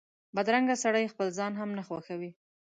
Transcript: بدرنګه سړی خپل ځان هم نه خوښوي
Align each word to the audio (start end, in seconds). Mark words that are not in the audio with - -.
بدرنګه 0.35 0.75
سړی 0.83 1.11
خپل 1.13 1.27
ځان 1.37 1.53
هم 1.59 1.69
نه 1.77 1.83
خوښوي 1.87 2.31